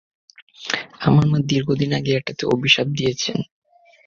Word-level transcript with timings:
আমার 1.01 1.25
মা 1.27 1.37
দীর্ঘদিন 1.49 1.91
আগে 1.99 2.11
এটাতে 2.13 2.43
অভিশাপ 2.47 2.87
দিয়েছেন। 2.97 3.37